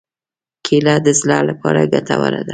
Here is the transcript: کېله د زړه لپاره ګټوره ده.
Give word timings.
کېله 0.65 0.95
د 1.05 1.07
زړه 1.19 1.37
لپاره 1.49 1.81
ګټوره 1.93 2.41
ده. 2.47 2.49